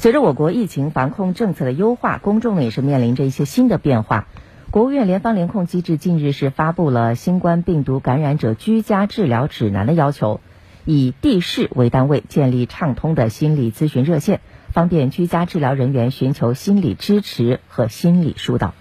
[0.00, 4.28] 随着我国疫情防控政策的优化，公众呢也是面临着一些新的变化。
[4.70, 10.40] 国务院联防联控机制近日是发布了新冠病毒感染者居家治疗指南的要求，
[10.86, 14.40] 以地市为单位建立畅通的心理咨询热线，
[14.72, 18.72] 方便居家治疗人员寻求心理支持和心理疏导。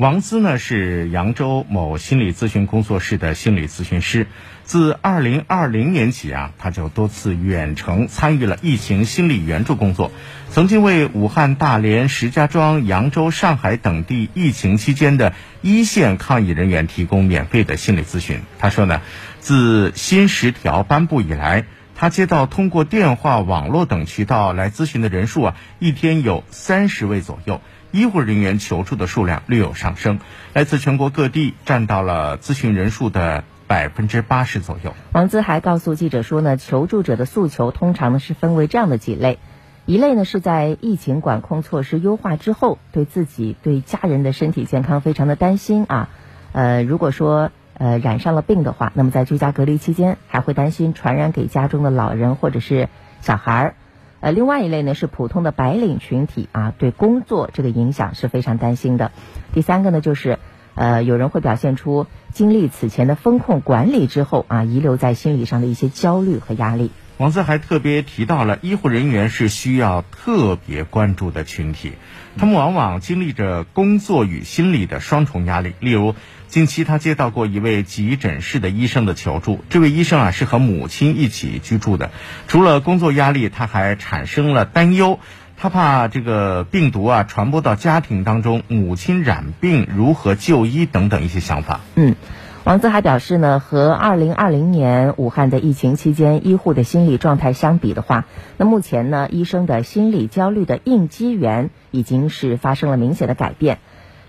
[0.00, 4.28] 王姿呢是扬州某心理咨询工作室的心理咨询师，
[4.64, 10.10] 自二零二零年起啊，他就多次远程参与了疫情心理援助工作，
[10.48, 18.40] 曾经为武汉、大连、石家庄、扬州、上海等地疫情期间的一线抗疫人员提供免费的心理咨询。
[18.58, 19.02] 他说呢，
[19.40, 27.60] 自新十条颁布以来，他接到通过电话、网络等渠道来咨询的人数啊，一天有三十位左右。
[27.92, 30.20] 医护人员求助的数量略有上升，
[30.52, 34.94] 来自全国各地，占到了咨询人数的百分之八十左右。
[35.12, 39.38] 王姿还告诉记者说呢，求助者的诉求通常呢是分为这样的几类，
[39.86, 46.08] 一类呢是在疫情管控措施优化之后，对自己对家人的身体健康非常的担心啊，
[46.52, 52.88] 呃，如果说呃染上了病的话，那么在居家隔离期间还会担心传染给家中的老人或者是
[53.20, 53.74] 小孩儿。
[54.20, 59.12] 呃，另外一类呢是普通的白领群体啊，对工作这个影响是非常担心的。
[59.52, 60.38] 第三个呢就是，
[60.74, 66.90] 呃，有人会表现出经历此前的风控管理之后啊，遗留在心理上的一些焦虑和压力。
[67.20, 71.92] 王思还特别提到了医护人员是需要特别关注的群体，
[72.38, 76.14] 他们往往经历着工作与心理的双重压力，例如。
[76.48, 79.62] 近期，他接到过一位急诊室的医生的求助。
[79.68, 82.10] 这位医生啊，是和母亲一起居住的。
[82.48, 85.20] 除了工作压力，他还产生了担忧，
[85.56, 91.82] 他怕这个病毒啊传播到家庭当中，母亲染病如何就医等等一些想法。
[91.94, 92.16] 嗯，
[92.62, 98.26] 王子还表示呢，和二零二零年武汉的疫情期间医护的心理状态相比的话，
[98.58, 103.78] 那目前呢，医生的心理焦虑的应激源已经是发生了明显的改变。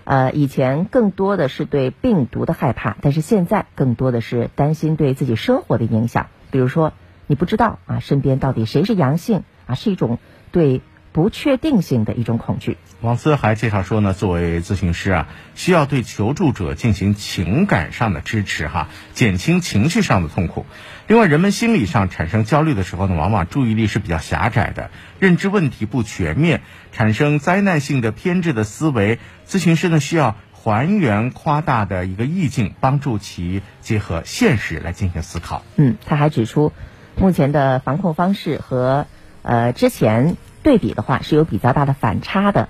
[0.06, 6.28] 呃，以前更多的是对病毒的害怕，但是现在更多的是担心对自己生活的影响。
[6.52, 6.94] 比如说，
[7.28, 10.19] 你不知道啊，身边到底谁是阳性啊，是一种
[10.52, 10.81] 对
[11.12, 12.78] 不确定性的一种恐惧。
[13.02, 20.66] 王思还介绍说呢，作为咨询师啊，需要对求助者进行情感上的支持，哈，减轻情绪上的痛苦。
[21.08, 26.62] 另外，人们心理上产生焦虑的时候呢，往往注意力是比较狭窄的，认知问题不全面，
[26.92, 29.20] 产生灾难性的偏执的思维。
[29.48, 35.64] 咨询师呢，需要还原夸大的一个意境，帮助其结合现实来进行思考。
[35.76, 36.72] 嗯，他还指出，
[37.18, 39.08] 目前的防控方式和
[39.42, 42.70] 呃之前对比的话，是有比较大的反差的。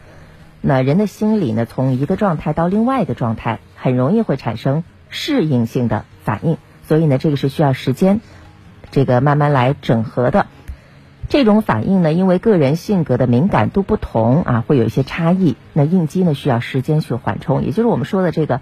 [0.62, 6.57] 那人的心理呢，从一个状态到另外一个状态，很容易会产生适应性的反应。
[6.88, 8.22] 所以呢，这个是需要时间，
[8.91, 10.47] 这个慢慢来整合的。
[11.29, 15.56] 这种反应呢，因为个人性格的敏感度不同啊，会有一些差异。
[15.73, 18.59] 那应激呢，需要时间去缓冲，也就是我们说的这个，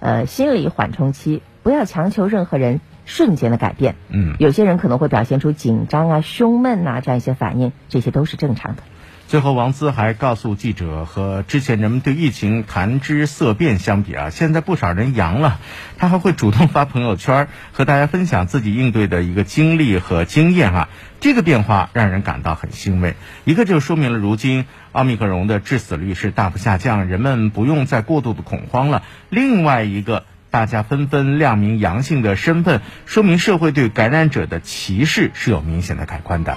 [0.00, 1.42] 呃，心理缓冲期。
[1.62, 3.94] 不要强求任何人瞬间的改变。
[4.10, 8.82] 嗯，有些人可能会表现出紧张啊、胸闷呐这样一些反应，这些都是正常的。
[9.28, 15.58] 最后，王姿还告诉记者，和之前人们对疫情谈之色变相比啊，现在不少人阳了，
[15.98, 20.88] 他还会主动发朋友圈和大家分享自己应对的一个经历和经验哈。
[21.18, 23.16] 这个变化让人感到很欣慰。
[23.44, 29.02] 一个就说明了如今奥密克戎的致死率是大幅下降，人们不用再过度的恐慌了。
[29.28, 36.56] 另外一个，大家纷纷亮明阳性的身份，说明社会对感染者的歧视是有明显的改观的。